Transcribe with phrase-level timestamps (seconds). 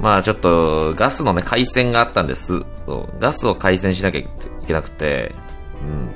[0.00, 2.64] まあちょっと、ガスのね、回線があったんです。
[2.86, 3.20] そう。
[3.20, 4.28] ガスを回線しなきゃい
[4.66, 5.34] けなくて、
[5.84, 6.10] うん。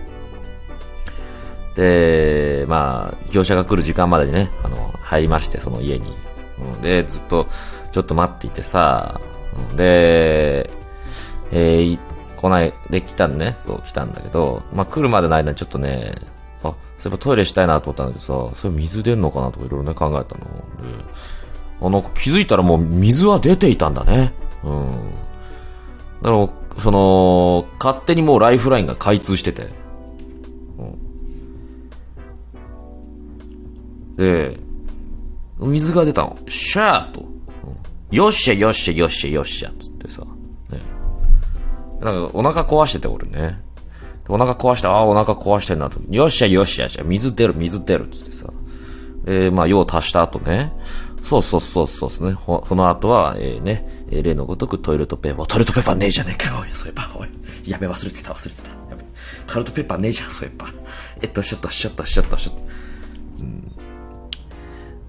[1.75, 6.15] で、まあ、業者が来る時間までにね、あの、入りまして、その家に。
[6.59, 7.47] うん、で、ずっと、
[7.93, 9.21] ちょっと待っていてさ、
[9.77, 10.71] で、
[11.53, 11.99] えー、
[12.37, 16.15] 来ない、で来たんね、そう、来たんだけど、まあ来るまでの間にちょっとね、
[16.63, 16.77] あ、そうい
[17.07, 20.45] えばトイレしたいなと思ったんだけどさ、それ水出んのかなとかいろいろね考えたの。
[20.81, 21.05] で、
[21.85, 24.33] あの、気づいたらもう水は出ていたんだね。
[24.63, 25.11] うん。
[26.23, 26.49] だから、
[26.81, 29.69] その、勝手にもうライフラインが開通してて。
[30.79, 30.83] う
[34.15, 34.57] ん、で、
[35.59, 36.39] 水が出たの。
[36.49, 37.21] シャーと。
[37.21, 40.23] うん、よっしゃよっしゃよっしゃよっしゃつってさ。
[40.71, 40.81] ね。
[42.01, 43.61] なんかお腹壊してて俺ね。
[44.27, 46.01] お腹壊して、ああ、お腹壊してんなと。
[46.09, 48.47] よっしゃよっしゃじゃ水出る水出るつってさ。
[49.27, 50.73] えー、まあ、用足した後ね。
[51.25, 52.33] そうそうそうそうですね。
[52.33, 57.29] ほその後は、えー、ね、えー、例のごとくトイレットペーパー、トイレットペーパーねえじゃねえかよ、おい、そういえば、おい。
[57.67, 58.69] やべ、忘れてた、忘れてた。
[58.69, 59.05] やべ。
[59.47, 60.69] トイレットペーパーねえじゃん、そういえば。
[61.23, 62.63] えっと、しょっと、しょっと、しょっと、しょっと。
[63.41, 63.73] うん。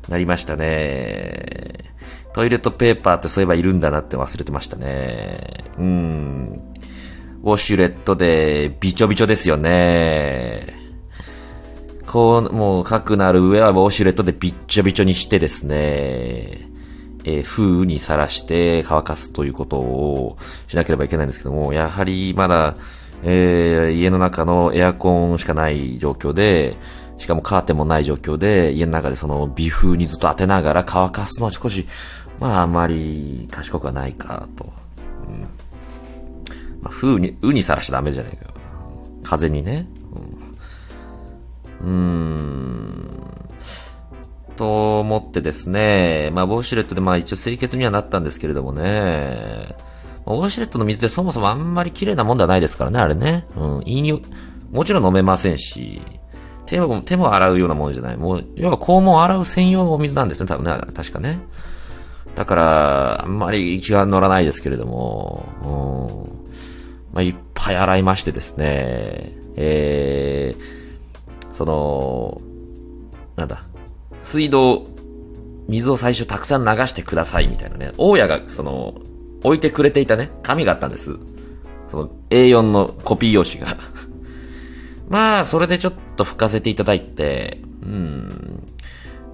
[0.08, 1.94] なりましたね。
[2.34, 5.66] トイレットペーパーってそういえばいるんだなって忘れてましたね。
[5.78, 6.62] うん。
[7.44, 10.85] ウォシュレットで、びちょびちょですよね。
[12.16, 15.76] こう、もう、かくなる上はウォシュレットでびっちょびちょにしてですね、
[17.26, 20.38] えー、風にさらして乾かすということを
[20.70, 22.78] しなければいけないんですけども、やはりまだ、
[23.24, 26.78] えー、家の中のエアコンしかない状況で、
[27.18, 31.86] しかもカーテンもない状況で、家の中でその微風にずっと当てながら乾かすのは少し、
[32.40, 34.72] まああんまり賢くはないかと。
[35.28, 35.48] うんま
[36.86, 38.54] あ、風に、うにさらしちゃダメじゃないか。
[39.22, 39.86] 風にね。
[41.82, 42.96] うーん。
[44.56, 49.76] と思ってですね、まあ、ウォシュレットでまあ一応清潔にはなったんですけれどもね、
[50.26, 53.46] ウォシュレットの水ってそもそもあんまり綺麗なもんではないですからね、あれね。
[53.56, 54.22] うん、飲料、
[54.72, 56.02] もちろん飲めませんし、
[56.66, 58.18] 手も、手も洗うようなものじゃない。
[58.18, 61.40] もう、要は肛門を洗う専用のお水なんですね、多分ね、確かね。
[62.34, 70.75] だから、あんまり気が乗らないですけれども、うん、まあ、いっぱい洗いましてですね、えー、
[71.56, 72.42] その、
[73.38, 73.64] なんだ、
[74.22, 74.88] 水道、
[75.70, 78.96] 水を最初たくさん流してくださいみたいなね、大家がその、
[79.42, 81.18] 置いてくれていたね、紙があったんです。
[81.88, 83.78] その A4 のコピー用紙が
[85.08, 88.64] まあ、それでちょっと拭かせていただいて、うん、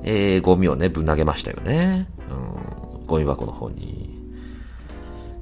[0.04, 2.08] えー、ゴミをね、ぶん投げましたよね。
[2.30, 4.16] うん、ゴミ箱の方に。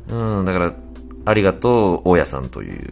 [0.09, 0.73] うん、だから、
[1.25, 2.90] ありがとう、大家さんという、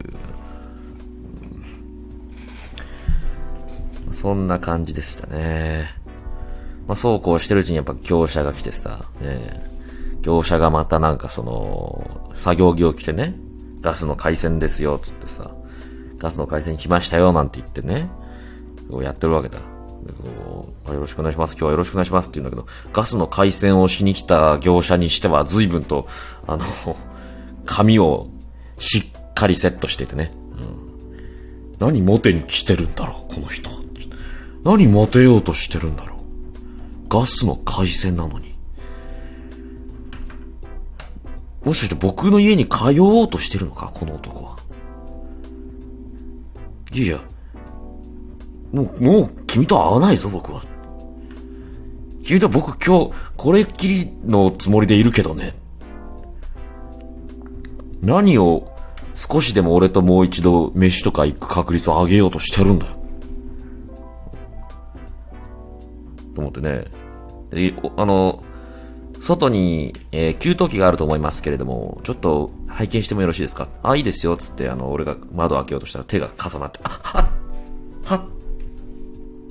[4.18, 5.92] そんな感じでしたね。
[6.88, 9.64] まあ、そうこうしてるうちにやっぱ業者が来てさ、ね、
[10.24, 13.36] 業者がまたなんかその、作業着を着てね、
[13.80, 15.52] ガスの回線ですよ、つってさ、
[16.18, 18.10] ガスの回線来ましたよ、なんて言ってね、
[19.04, 19.60] やってるわけだ。
[19.60, 21.52] よろしくお願いします。
[21.52, 26.08] 今日はよろしくお願いしますって言うんだけど、ガスの回線をしに来た業者にしては随分と、
[26.48, 26.66] あの、
[27.68, 28.32] 紙を
[28.80, 30.32] しっかりセットしててね。
[30.60, 33.77] うん、何モテに来てるんだろう、この人。
[34.68, 36.20] 何モテようとしてるんだろう。
[37.08, 38.54] ガスの回線なのに。
[41.64, 43.90] もしかして僕の家に通おうとしてるのか？
[43.94, 44.58] この男は。
[46.92, 47.22] いやいや。
[48.74, 50.62] もう、もう、君と会わないぞ、僕は。
[52.22, 55.56] 君と僕今日、これっきりのつもりでいるけどね。
[58.02, 58.76] 何を
[59.16, 62.97] 少しでも俺ともう一度飯とか行く確率を上げようとしてるんだよ。
[66.38, 66.86] と思ってね。
[67.98, 68.44] あの、
[69.20, 73.68] 外に、えー、給湯器があると思いますけれども、ちょっと拝見してもよろしいですか？
[73.82, 77.26] あ、いいですよ、つって、あの、俺が窓開けようとしたら手が重なって、あ、はっ、
[78.06, 78.22] はっ、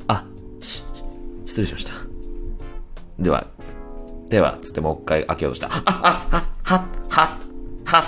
[0.07, 0.25] あ、
[0.61, 0.85] し、
[1.47, 1.93] 失礼しました。
[3.19, 3.49] では、
[4.29, 5.67] では、つってもう一回開けようとした。
[5.67, 7.31] あ、あ、はっ、はっ、はっ、はっ、
[7.85, 8.03] は、は、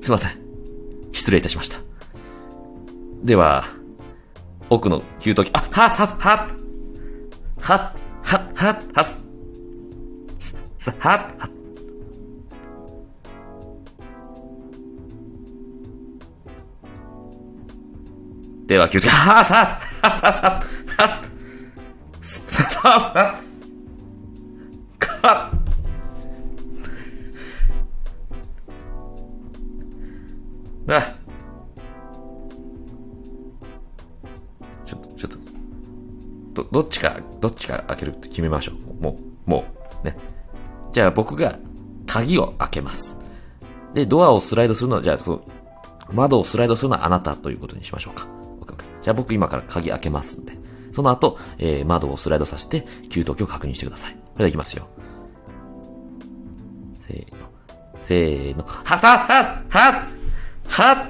[0.00, 0.32] すいません。
[1.12, 1.76] 失礼いたしました。
[3.22, 3.64] では、
[4.70, 6.48] 奥の給湯器、あ、はす、はす、は
[7.60, 9.20] ははははす、
[10.78, 11.50] はは
[18.66, 20.60] では、給湯器、はさ、はさ、さ、
[20.98, 21.20] は
[22.22, 23.40] さ、さ、さ、
[25.00, 25.50] か、
[30.86, 31.19] あ、
[36.72, 39.02] ど、っちか、どっちか開けるって決めましょう。
[39.02, 39.64] もう、も
[40.02, 40.16] う、ね。
[40.92, 41.58] じゃあ僕が
[42.06, 43.18] 鍵を開けます。
[43.94, 45.42] で、ドアをスライドするのは、じゃあそう、
[46.12, 48.26] 窓をスライドするのはあなたということにしましょうか。
[49.02, 50.58] じゃあ僕今から鍵開けますんで。
[50.92, 54.12] その後、えー、窓をスライドさせて、給湯器を確認してください。
[54.12, 54.88] それではいきますよ。
[57.06, 57.38] せーの。
[58.02, 58.64] せーの。
[58.64, 60.06] はたはは
[60.68, 61.06] は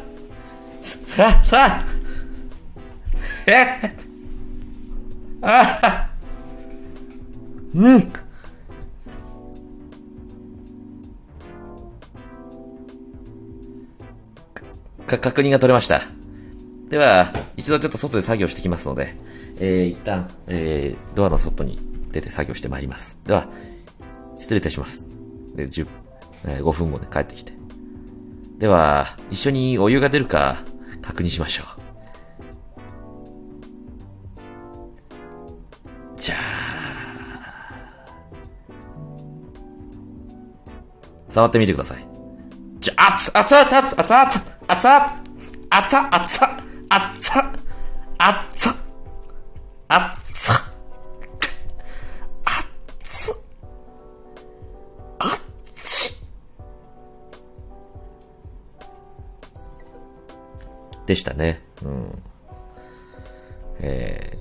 [0.80, 1.84] さ、さ、
[3.46, 3.96] え
[5.42, 6.10] あ
[7.74, 8.10] うん
[15.10, 16.02] か、確認が取れました。
[16.88, 19.14] では、一度ちょっと外で作業してきますので、
[19.60, 21.78] えー、一旦、えー、ドアの外に
[22.12, 23.20] 出て作業してまいります。
[23.26, 23.48] では、
[24.38, 25.06] 失礼いたします。
[25.54, 25.88] で、10、
[26.46, 27.52] えー、5分後で帰ってきて。
[28.58, 30.62] では、一緒にお湯が出るか
[31.02, 31.89] 確認しましょう。
[41.30, 42.06] 触ってみてください。
[42.80, 44.30] じゃあ、熱々熱々熱々
[44.66, 45.30] 熱々
[45.70, 46.56] 熱々熱々
[46.88, 47.60] 熱々
[48.18, 48.74] 熱々熱々
[55.18, 56.20] 熱々熱
[61.06, 61.62] でしたね。
[61.84, 62.22] うん。
[63.80, 64.38] え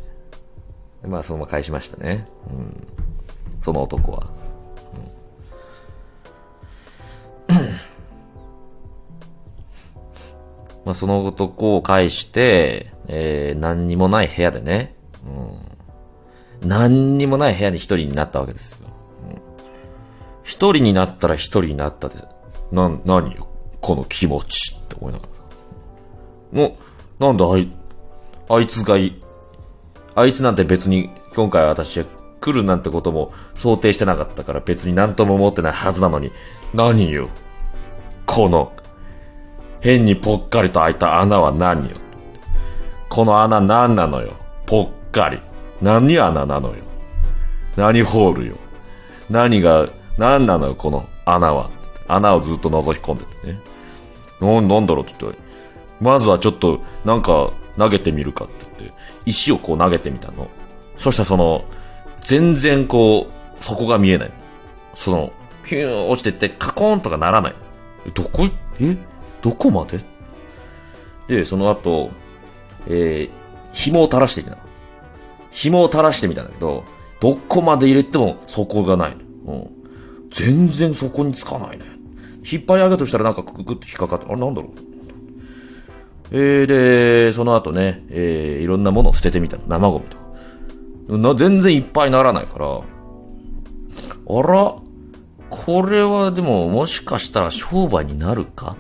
[1.02, 2.28] えー、まあそのまま返しましたね。
[2.52, 2.88] うん。
[3.60, 4.39] その男は。
[10.90, 18.88] まあ、その男を返して、えー、何にもない部屋でね、うん、何にもない部屋に一人になったわけですよ。
[20.44, 22.16] 一、うん、人になったら一人になったで、
[22.72, 23.48] な、何よ、
[23.82, 25.44] この気持ちって思いながらさ。
[26.54, 26.78] も
[27.20, 27.72] う、なんだあい、
[28.50, 29.22] あいつがい、
[30.16, 32.06] あいつなんて別に今回私は
[32.42, 36.32] 来るなんてことも想定してなかったから別に何とも思ってないはずなのに、
[36.74, 37.30] 何よ、
[38.26, 38.74] この
[39.82, 41.96] 変にぽっかりと開いた穴は何よ。
[43.10, 44.34] この穴何なのよ。
[44.66, 45.40] ぽっかり。
[45.82, 46.76] 何穴なのよ。
[47.76, 48.56] 何ホールよ。
[49.30, 49.88] 何が、
[50.18, 51.70] 何なのよ、この穴は。
[52.08, 53.60] 穴をずっと覗き込んでてね。
[54.42, 55.40] な、なんだろうって言って。
[56.02, 60.50] まずはちょっと、なんか、投げてみるかって言って、石をこう投げてみたの。
[60.98, 61.64] そしたらその、
[62.22, 64.32] 全然こう、底が見えない。
[64.94, 65.32] その、
[65.64, 67.56] ピューン落ちてって、カコーンとかならない。
[68.14, 68.98] どこい、え？
[69.42, 70.00] どこまで？
[71.28, 72.10] で、その後、
[72.88, 73.32] えー、
[73.72, 74.58] 紐を垂らしてみた。
[75.52, 76.84] 紐を垂らしてみたんだけど、
[77.20, 79.18] どこまで入れても底がない。
[79.46, 79.70] うん。
[80.32, 81.86] 全然底につかないね。
[82.50, 84.72] 引っ張り上げとしたらなんかクククって引っかかって、あれなんだろう？
[86.32, 90.06] えー、で、その後ね、えー、いろんなものを捨ててみた生ゴミ
[91.08, 91.18] と。
[91.18, 92.82] な、全然いっぱいならないから、あ
[94.44, 94.76] ら、
[95.50, 98.78] これはでももしかしたら商売になるか？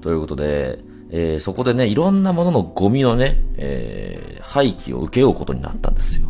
[0.00, 0.78] ということで、
[1.10, 6.28] えー、そこでね、いろんなもののゴミをね、えー、廃棄を請け負うことになったんですよ。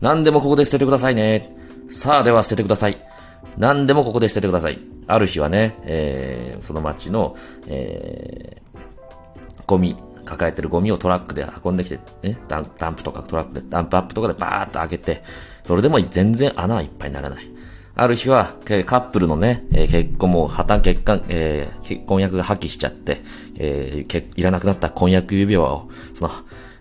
[0.00, 1.56] 何でもここで捨ててくださいね。
[1.88, 2.98] さあ、では捨ててください。
[3.58, 4.78] 何でもここで捨ててください。
[5.06, 7.36] ある日はね、えー、その町の、
[7.66, 15.22] えー、ゴミ、抱えてるゴミをトラックで運んできて、ね、ダンプとかトラックで、ダンプアップとかでバーッと開けて、
[15.64, 17.51] それでも全然穴はいっぱいにならない。
[17.94, 18.54] ある日は、
[18.86, 23.20] カップルのね、結婚も破綻結婚、えー、結婚約が破棄しちゃって、
[23.58, 26.30] えー、いらなくなった婚約指輪を、その、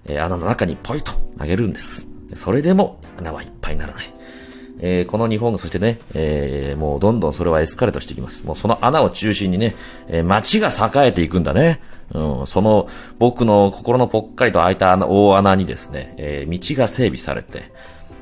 [0.06, 2.08] えー、穴の中にポイと投げるんです。
[2.36, 4.06] それでも穴はいっぱいにならない。
[4.84, 8.46] えー、この日本、そしてね、えー、もうどんどんそれはエスカレートしていきます。
[8.46, 9.76] もうその穴を中心にね、
[10.08, 11.82] えー、街が栄えていくんだね。
[12.14, 12.90] うん、その
[13.20, 17.72] 僕の心のぽっかりと開いた穴大穴にですね、えー、道が整備されて、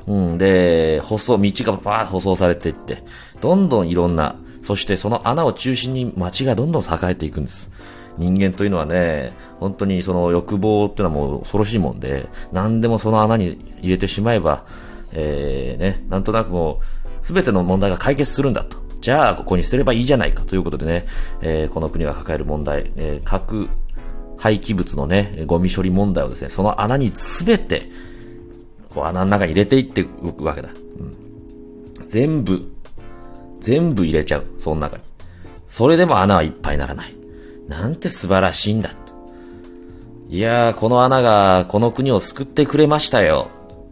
[0.06, 3.02] うん、で、舗装、道がバーッ舗装されていって、
[3.40, 7.70] どんどんいろんな、そしてその穴を中心に街がどんどん栄えていくんです。
[8.16, 14.64] 人間というのはね、本当にその欲望っていうのはもう恐ろしいもんで、何でもその穴に入れてしまえば、
[15.12, 16.80] えー、ね、なんとなくも
[17.22, 18.78] う、すべての問題が解決するんだと。
[19.00, 21.06] じゃあ、ここに捨てればいいじゃないかということでね、
[21.40, 23.68] えー、この国が抱える問題、えー、核
[24.36, 27.82] 廃棄物のね、ゴミ処理問題をですね、その穴にすべて、
[28.90, 30.68] こう穴の中に入れていって動くわけだ。
[30.68, 32.08] うん。
[32.08, 32.60] 全部、
[33.60, 34.46] 全部入れちゃう。
[34.58, 35.02] その中に。
[35.66, 37.14] それでも穴はいっぱいならない。
[37.68, 38.90] なんて素晴らしいんだ。
[40.28, 43.48] いやー、この穴がこの国を救ってくれましたよ。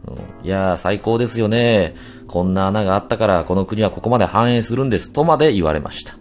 [0.07, 1.95] うん、いやー、最高ですよね。
[2.29, 5.13] こんな穴があったからこの国はここまで繁栄するんです。
[5.13, 6.15] とまで言われました。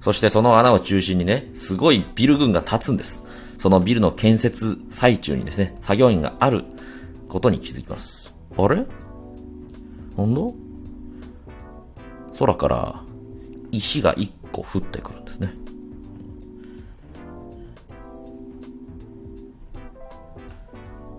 [0.00, 3.24] そしてその穴を中心にね、すごいビル群が立つんです。
[3.58, 6.64] そのビルの建設最中にですね、作業員がある
[7.36, 8.34] ことに気づきます。
[8.56, 8.76] あれ？
[10.16, 10.40] なんだ？
[12.38, 13.02] 空から
[13.70, 15.52] 石が一個降ってくるんですね。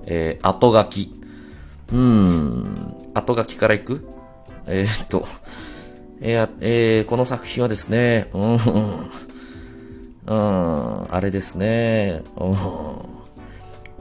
[0.08, 1.14] えー、後書き。
[1.90, 4.10] うーん、後書きからいく？
[4.66, 5.28] えー、っと、
[6.20, 8.54] えー、えー、この作品はですね、うん、
[10.26, 12.56] うん、あれですね、うん、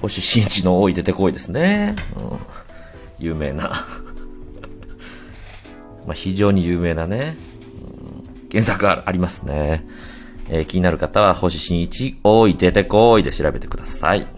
[0.00, 1.96] 星新一の多い出てこいですね。
[2.16, 2.38] うん、
[3.18, 3.70] 有名な。
[6.06, 7.36] まあ非常に有名なね、
[8.42, 9.86] うん、原作がありますね。
[10.48, 14.20] えー、気になる方は星新一多い出てこいで調べてください。
[14.20, 14.28] うん、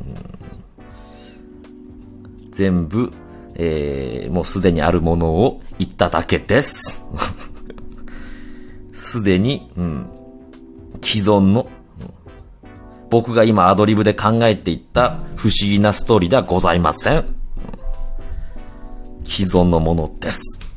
[2.51, 3.13] 全部、
[3.55, 7.05] えー、もうすでにあるものを言っただけです。
[8.93, 10.07] すでに、うん、
[11.03, 11.69] 既存の、
[13.11, 17.25] 僕が今アドリブで考えていった不思議なストーリーではございません。
[19.25, 20.68] 既存のものです。